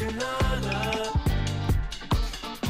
[0.00, 1.12] que nada.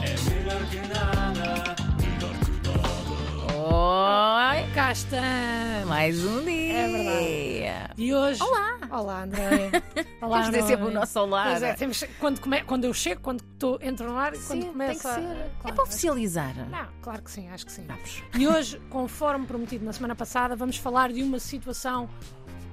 [0.03, 1.77] É melhor que nada.
[2.01, 3.55] Melhor que nada.
[3.55, 5.89] Oi, cá estamos.
[5.89, 6.73] Mais um dia.
[6.79, 7.95] É verdade.
[7.99, 8.43] E hoje.
[8.43, 8.79] Olá.
[8.91, 9.71] Olá, André.
[10.21, 11.45] Olá, Vamos dizer sempre o nosso olá.
[11.45, 14.63] Pois é, temos, quando, come, quando eu chego, quando tô, entro no ar e quando
[14.63, 15.15] Sim, começa.
[15.15, 15.37] tem que ser.
[15.37, 16.69] a- é claro, para oficializar.
[16.69, 17.85] Não, claro que sim, acho que sim.
[17.87, 18.25] Vamos.
[18.37, 22.09] E hoje, conforme prometido na semana passada, vamos falar de uma situação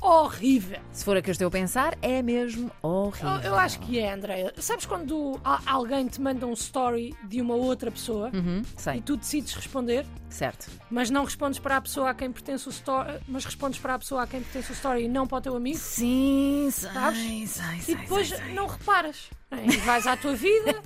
[0.07, 0.79] horrível.
[0.91, 3.29] Se for a que eu estou a pensar, é mesmo horrível.
[3.35, 4.53] Eu, eu acho que é, Andréia.
[4.57, 8.61] Sabes quando alguém te manda um story de uma outra pessoa Uhum,
[8.95, 10.69] e tu decides responder, certo.
[10.89, 13.99] mas não respondes para a pessoa a quem pertence o story, mas respondes para a
[13.99, 15.77] pessoa a quem pertence o story e não para o teu amigo?
[15.77, 17.19] Sim, Sabes?
[17.19, 17.95] sei, sei.
[17.95, 19.29] E depois não reparas.
[19.51, 19.65] é?
[19.65, 20.81] E vais à tua vida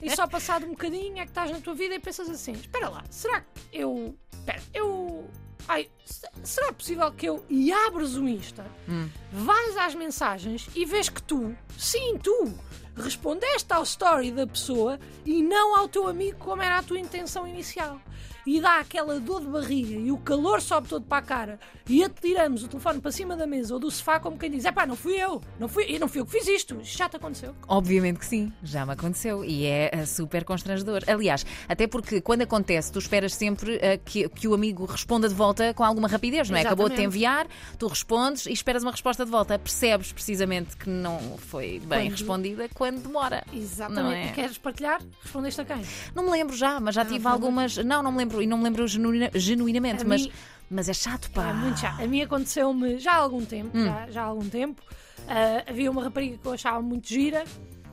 [0.00, 2.88] e só passado um bocadinho é que estás na tua vida e pensas assim: espera
[2.88, 4.14] lá, será que eu.
[4.32, 5.28] Espera, eu.
[5.68, 7.44] Ai, se- será possível que eu.
[7.48, 9.08] E abres o Insta, Hum.
[9.32, 12.52] vais às mensagens e vês que tu, sim, tu,
[12.96, 17.46] respondeste ao story da pessoa e não ao teu amigo como era a tua intenção
[17.46, 18.00] inicial.
[18.46, 22.02] E dá aquela dor de barriga e o calor sobe todo para a cara e
[22.02, 24.84] atiramos o telefone para cima da mesa ou do sofá como quem diz: é pá,
[24.84, 27.54] não fui eu, não fui, eu não fui eu que fiz isto, já te aconteceu.
[27.68, 31.02] Obviamente que sim, já me aconteceu e é eh, super constrangedor.
[31.06, 35.34] Aliás, até porque quando acontece, tu esperas sempre eh, que, que o amigo responda de
[35.34, 36.62] volta com alguma rapidez, não é?
[36.62, 37.16] Acabou de te Exatamente.
[37.16, 37.46] enviar,
[37.78, 39.58] tu respondes e esperas uma resposta de volta.
[39.58, 43.44] Percebes precisamente que não foi bem Quando- respondida quando demora.
[43.52, 44.02] Exatamente.
[44.02, 44.32] Não é?
[44.32, 45.00] Queres partilhar?
[45.22, 45.82] Respondeste a quem?
[46.14, 47.76] Não me lembro já, mas já não tive algumas.
[47.76, 50.32] Não, não me lembro e não me lembro genuína- genuinamente, A mas, mim-
[50.70, 51.48] mas é chato, pá.
[51.48, 52.00] É muito chato.
[52.02, 53.76] A mim aconteceu-me já há algum tempo.
[53.76, 53.84] Hum.
[53.84, 54.80] Já, já há algum tempo.
[55.28, 57.44] Ah, havia uma rapariga que eu achava muito gira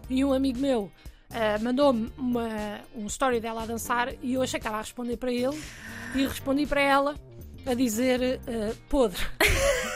[0.09, 0.91] e um amigo meu
[1.31, 5.17] ah, mandou-me uma- um story dela a dançar e eu achei que estava a responder
[5.17, 5.59] para ele
[6.15, 7.15] e respondi para ela
[7.65, 9.21] a dizer ah, podre.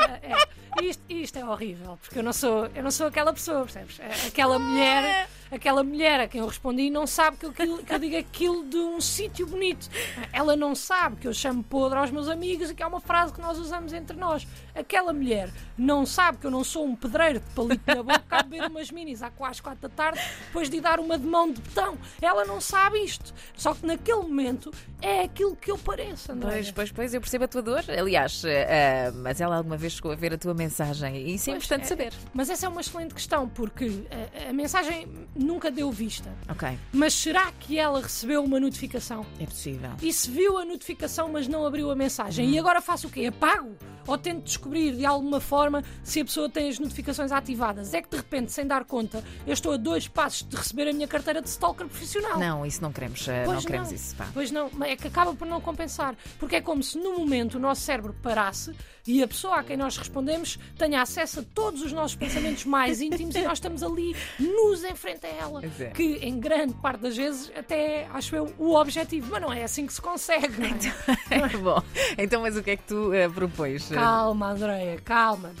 [0.00, 0.84] Ah, é.
[0.84, 3.98] Isto, isto é horrível, porque eu não sou, eu não sou aquela pessoa, percebes?
[4.28, 8.16] Aquela mulher, aquela mulher a quem eu respondi não sabe que eu, que eu digo
[8.16, 9.88] aquilo de um sítio bonito.
[10.32, 13.32] Ela não sabe que eu chamo podre aos meus amigos e que é uma frase
[13.32, 14.46] que nós usamos entre nós.
[14.74, 18.42] Aquela mulher não sabe que eu não sou um pedreiro de palito na boca a
[18.42, 21.50] beber umas minis às quase quatro da tarde depois de lhe dar uma de mão
[21.52, 21.96] de betão.
[22.20, 23.32] Ela não sabe isto.
[23.56, 24.70] Só que naquele momento
[25.00, 26.50] é aquilo que eu pareço, André.
[26.52, 27.84] Pois, pois, pois, eu percebo a tua dor.
[27.88, 31.50] Aliás, eh, ah, mas ela alguma vez chegou a ver a tua mensagem e isso
[31.50, 32.12] é Pois, importante é- saber.
[32.32, 34.04] Mas essa é uma excelente questão, porque
[34.46, 36.30] a, a mensagem nunca deu vista.
[36.48, 39.24] Ok, Mas será que ela recebeu uma notificação?
[39.40, 39.90] é possível.
[40.02, 42.50] E se viu a notificação, mas não abriu a mensagem?
[42.50, 43.26] E agora faço o quê?
[43.26, 43.70] Apago?
[44.08, 47.92] Ou tento descobrir de alguma forma se a pessoa tem as notificações ativadas?
[47.92, 50.92] É que de repente, sem dar conta, eu estou a dois passos de receber a
[50.92, 52.38] minha carteira de stalker profissional.
[52.38, 53.94] Não, isso não queremos, eh, Pois não queremos não.
[53.94, 54.16] isso.
[54.16, 54.26] Pá.
[54.32, 56.16] Pois não, é que acaba por não compensar.
[56.38, 58.74] Porque é como se no momento o nosso cérebro parasse
[59.06, 63.00] e a pessoa a quem nós respondemos tenha acesso a todos os nossos pensamentos mais
[63.00, 65.62] íntimos e nós estamos ali nos em frente a ela.
[65.78, 65.90] É.
[65.90, 69.28] Que em grande parte das vezes até é, acho eu o objetivo.
[69.30, 70.54] Mas não é assim que se consegue.
[70.58, 71.56] não é?
[71.58, 71.82] Bom,
[72.16, 73.90] então, mas o que é que tu eh, propões?
[74.00, 75.52] Calma, Andreia, calma.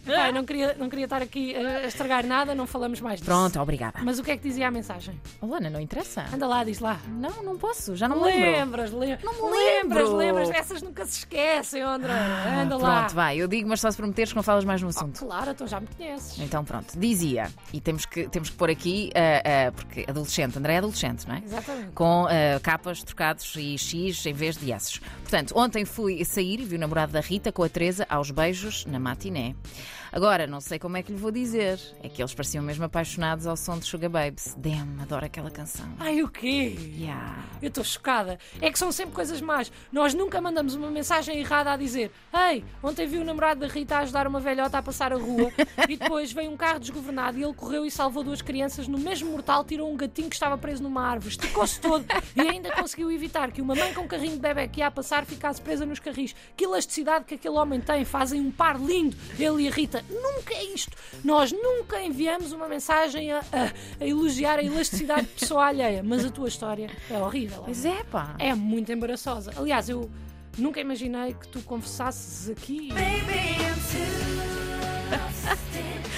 [0.06, 3.30] Vai, não, queria, não queria estar aqui a estragar nada, não falamos mais disso.
[3.30, 3.98] Pronto, obrigada.
[4.04, 5.20] Mas o que é que dizia a mensagem?
[5.40, 6.24] Oh, Luana, não interessa.
[6.32, 7.00] Anda lá, diz lá.
[7.08, 8.50] Não, não posso, já não me lembro.
[8.52, 9.24] Lembras, lembras.
[9.24, 10.16] Não me lembras, lembro.
[10.16, 10.50] lembras.
[10.50, 12.12] Essas nunca se esquecem, André.
[12.62, 12.84] Anda lá.
[12.84, 15.24] Ah, Pronto, vai, eu digo, mas só se prometeres que não falas mais no assunto.
[15.24, 16.38] Claro, então já me conheces.
[16.38, 20.74] Então pronto, dizia, e temos que, temos que pôr aqui, ah, ah, porque adolescente, André
[20.74, 21.42] é adolescente, não é?
[21.44, 21.92] Exatamente.
[21.92, 24.98] Com ah, capas, trocados e X em vez de S's.
[24.98, 28.86] Portanto, ontem fui sair e vi o namorado da Rita com a Teresa aos beijos
[28.86, 29.54] na matiné.
[30.14, 31.76] Agora, não sei como é que lhe vou dizer.
[32.00, 34.54] É que eles pareciam mesmo apaixonados ao som de Sugar Babes.
[34.56, 35.86] Damn, adoro aquela canção.
[35.98, 36.76] Ai, o quê?
[36.96, 37.44] Yeah.
[37.60, 38.38] Eu estou chocada.
[38.60, 39.72] É que são sempre coisas más.
[39.90, 43.96] Nós nunca mandamos uma mensagem errada a dizer Ei, ontem vi o namorado da Rita
[43.96, 45.50] a ajudar uma velhota a passar a rua
[45.88, 48.86] e depois veio um carro desgovernado e ele correu e salvou duas crianças.
[48.88, 52.04] No mesmo mortal tirou um gatinho que estava preso numa árvore, esticou-se todo
[52.36, 54.90] e ainda conseguiu evitar que uma mãe com um carrinho de bebê que ia a
[54.90, 56.34] passar ficasse presa nos carris.
[56.56, 58.04] Que elasticidade que aquele homem tem.
[58.04, 60.04] Fazem um par lindo, ele e a Rita.
[60.10, 60.96] Nunca é isto.
[61.24, 66.02] Nós nunca enviamos uma mensagem a, a- a elogiar a elasticidade de pessoa alheia.
[66.02, 67.62] Mas a tua história é horrível.
[67.64, 68.34] Pois é, pá.
[68.38, 69.52] É muito embaraçosa.
[69.56, 70.10] Aliás, eu
[70.58, 72.88] nunca imaginei que tu confessasses aqui.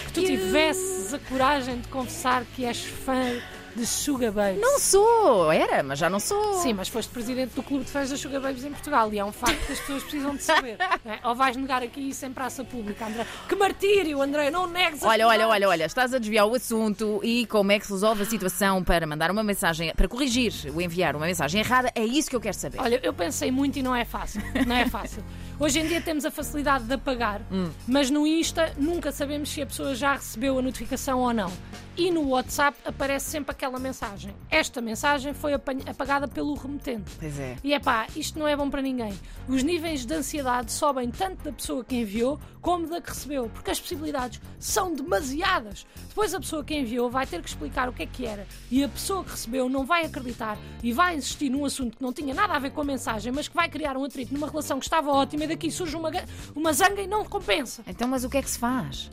[0.07, 3.39] Que tu tivesses a coragem de confessar que és fã
[3.77, 4.61] de Sugar Babes.
[4.61, 6.55] Não sou, era, mas já não sou.
[6.55, 9.25] Sim, mas foste presidente do clube de fãs das Sugar Babes em Portugal e é
[9.25, 10.79] um facto que as pessoas precisam de saber.
[11.05, 11.19] é?
[11.23, 13.27] Ou vais negar aqui isso em praça pública, André?
[13.47, 17.47] Que martírio, André, não negues Olha, olha, olha, olha, estás a desviar o assunto e
[17.47, 21.15] como é que se resolve a situação para mandar uma mensagem, para corrigir o enviar
[21.15, 22.81] uma mensagem errada, é isso que eu quero saber.
[22.81, 24.41] Olha, eu pensei muito e não é fácil.
[24.67, 25.23] Não é fácil.
[25.61, 27.43] Hoje em dia temos a facilidade de apagar,
[27.87, 31.53] mas no Insta nunca sabemos se a pessoa já recebeu a notificação ou não.
[31.97, 34.35] E no WhatsApp aparece sempre aquela mensagem.
[34.51, 37.11] Esta mensagem foi apagada pelo remetente.
[37.19, 37.57] Pois é.
[37.65, 39.19] E é pá, isto não é bom para ninguém.
[39.49, 43.71] Os níveis de ansiedade sobem tanto da pessoa que enviou como da que recebeu, porque
[43.71, 45.87] as possibilidades são demasiadas.
[46.09, 48.83] Depois a pessoa que enviou vai ter que explicar o que é que era e
[48.83, 52.35] a pessoa que recebeu não vai acreditar e vai insistir num assunto que não tinha
[52.35, 54.85] nada a ver com a mensagem, mas que vai criar um atrito numa relação que
[54.85, 56.11] estava ótima e daqui surge uma,
[56.55, 57.83] uma zanga e não compensa.
[57.87, 59.11] Então, mas o que é que se faz?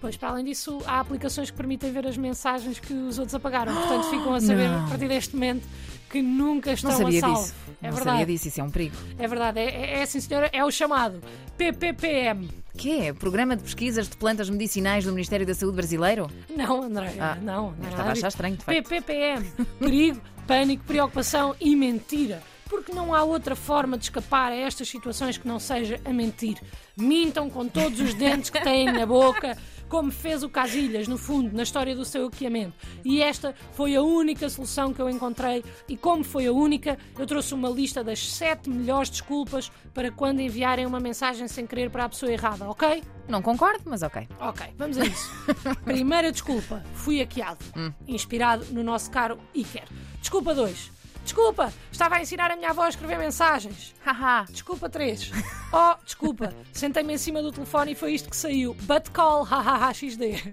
[0.00, 3.74] Pois, para além disso, há aplicações que permitem ver as mensagens que os outros apagaram.
[3.74, 4.86] Portanto, ficam a saber Não.
[4.86, 5.68] a partir deste momento
[6.08, 7.42] que nunca estão Não sabia a salvo.
[7.42, 7.54] disso.
[7.82, 8.18] É não verdade.
[8.18, 8.96] sabia disso, isso é um perigo.
[9.18, 11.20] É verdade, é, é, é sim senhora, é o chamado
[11.56, 12.48] PPPM.
[12.76, 13.12] Que é?
[13.12, 16.30] Programa de Pesquisas de Plantas Medicinais do Ministério da Saúde Brasileiro?
[16.54, 17.72] Não, André, Ah, não.
[17.78, 18.88] não estava a achar estranho, de facto.
[18.88, 19.44] PPPM.
[19.78, 22.42] Perigo, pânico, preocupação e mentira.
[22.68, 26.56] Porque não há outra forma de escapar a estas situações que não seja a mentir.
[26.96, 29.58] Mintam com todos os dentes que têm na boca,
[29.90, 32.74] como fez o Casilhas, no fundo, na história do seu equipamento.
[33.04, 35.64] E esta foi a única solução que eu encontrei.
[35.88, 40.40] E como foi a única, eu trouxe uma lista das sete melhores desculpas para quando
[40.40, 43.02] enviarem uma mensagem sem querer para a pessoa errada, ok?
[43.28, 44.28] Não concordo, mas ok.
[44.38, 45.28] Ok, vamos a isso.
[45.84, 47.64] Primeira desculpa, fui hackeado.
[48.06, 49.88] Inspirado no nosso caro Iker.
[50.20, 50.99] Desculpa 2.
[51.30, 53.94] Desculpa, estava a ensinar a minha avó a escrever mensagens.
[54.04, 54.46] Haha.
[54.50, 55.30] Desculpa 3.
[55.72, 58.74] Oh, desculpa, sentei-me em cima do telefone e foi isto que saiu.
[58.88, 60.52] But call, hahaha, XD.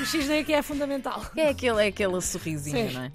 [0.00, 1.24] O XD aqui é fundamental.
[1.36, 2.94] É aquele, é aquele sorrisinho, Sim.
[2.96, 3.12] não é?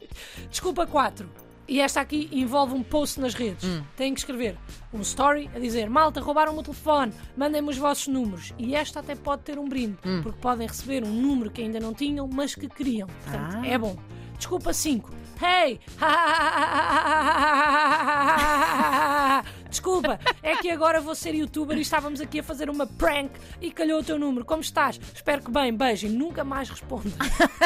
[0.49, 1.29] Desculpa 4.
[1.67, 3.65] E esta aqui envolve um post nas redes.
[3.97, 4.57] Têm que escrever
[4.93, 8.53] um story a dizer: Malta, roubaram o telefone, mandem-me os vossos números.
[8.57, 11.93] E esta até pode ter um brinde, porque podem receber um número que ainda não
[11.93, 13.09] tinham, mas que queriam.
[13.25, 13.67] Portanto, Ah.
[13.67, 13.97] é bom.
[14.37, 15.09] Desculpa 5.
[15.41, 15.79] Hey!
[19.69, 23.71] Desculpa, é que agora vou ser youtuber e estávamos aqui a fazer uma prank e
[23.71, 24.45] calhou o teu número.
[24.45, 24.99] Como estás?
[25.13, 27.09] Espero que bem, beijo e nunca mais responda.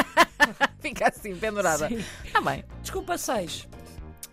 [0.79, 1.89] Fica assim, pendurada.
[2.23, 2.63] Está bem.
[2.81, 3.67] Desculpa 6.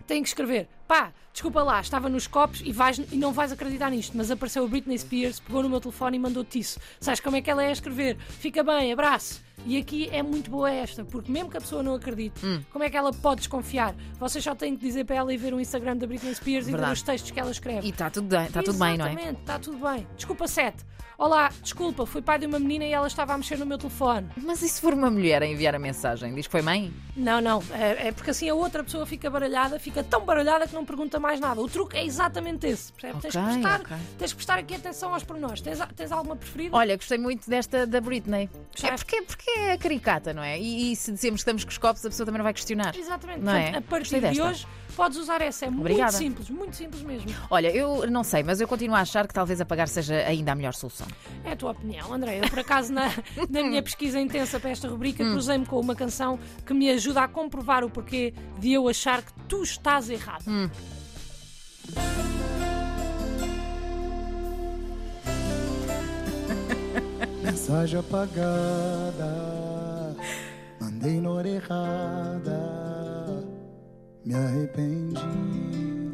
[0.07, 0.69] Tem que escrever.
[0.87, 4.65] Pá, desculpa lá, estava nos copos e, vais, e não vais acreditar nisto, mas apareceu
[4.65, 6.79] a Britney Spears, pegou no meu telefone e mandou-te isso.
[7.01, 8.17] Sabes como é que ela é a escrever?
[8.17, 9.43] Fica bem, abraço.
[9.67, 12.41] E aqui é muito boa esta, porque mesmo que a pessoa não acredite,
[12.71, 13.95] como é que ela pode desconfiar?
[14.19, 16.71] Vocês só têm que dizer para ela ir ver o Instagram da Britney Spears e
[16.71, 16.93] ver Verdade.
[16.93, 17.87] os textos que ela escreve.
[17.87, 19.13] E está tudo, bem, está tudo bem, não é?
[19.13, 20.07] Exatamente, está tudo bem.
[20.17, 20.95] Desculpa 7.
[21.17, 24.29] Olá, desculpa, fui pai de uma menina e ela estava a mexer no meu telefone.
[24.37, 26.35] Mas e se for uma mulher a enviar a mensagem?
[26.35, 26.93] Diz que foi mãe?
[27.17, 30.75] Não, não, é, é porque assim a outra pessoa fica baralhada, fica tão baralhada que
[30.75, 31.61] não pergunta mais nada.
[31.61, 32.93] O truque é exatamente esse.
[32.93, 33.21] percebe?
[33.21, 33.97] tens, que prestar, ok.
[34.19, 35.61] tens que prestar aqui atenção aos pormenores.
[35.61, 36.77] Tens, a- tens alguma preferida?
[36.77, 38.49] Olha, gostei muito desta da Britney.
[38.83, 40.59] É porque, porque é caricata, não é?
[40.61, 42.95] E, e se dizemos que estamos com os copos, a pessoa também não vai questionar.
[42.97, 43.41] Exatamente.
[43.41, 43.79] Não Portanto, é?
[43.79, 44.67] a partir de hoje
[44.97, 45.65] podes usar essa.
[45.65, 46.13] É Obrigada.
[46.13, 47.31] muito simples, muito simples mesmo.
[47.51, 50.55] Olha, eu não sei, mas eu continuo a achar que talvez apagar seja ainda a
[50.55, 51.07] melhor solução.
[51.45, 52.39] É a tua opinião, André.
[52.43, 53.09] Eu, por acaso, na,
[53.49, 55.33] na minha pesquisa intensa para esta rubrica, Hum.
[55.33, 59.33] cruzei-me com uma canção que me ajuda a comprovar o porquê de eu achar que
[59.49, 60.45] tu estás errado.
[60.47, 60.69] Hum.
[67.43, 69.35] Mensagem apagada,
[70.81, 72.61] mandei na hora errada,
[74.25, 75.21] me arrependi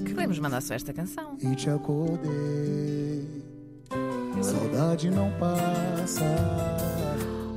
[0.05, 1.37] Que podemos mandar só esta canção.
[1.41, 3.41] e te acordei.
[4.43, 6.25] Saudade não passa.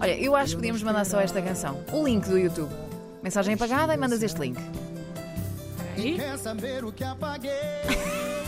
[0.02, 1.80] Olha, eu acho que podíamos mandar só esta canção.
[1.94, 2.70] O link do YouTube.
[3.24, 4.60] Mensagem apagada e mandas este link.
[5.96, 7.52] Aí, Quer saber o que apaguei?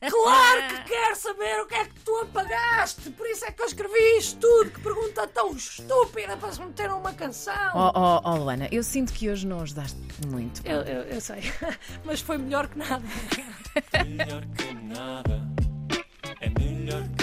[0.00, 3.10] Claro que quero saber o que é que tu apagaste.
[3.10, 4.70] Por isso é que eu escrevi isto tudo.
[4.72, 7.54] Que pergunta tão estúpida para se meter numa canção.
[7.74, 10.62] Oh, oh, oh, Luana, eu sinto que hoje não ajudaste muito.
[10.66, 11.42] Eu, eu, eu sei,
[12.04, 13.04] mas foi melhor que nada.
[14.04, 15.40] Melhor que nada.
[16.40, 17.17] É melhor que